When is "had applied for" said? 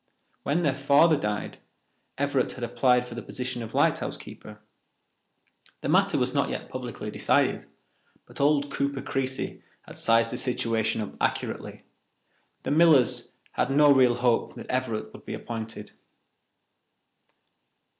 2.53-3.13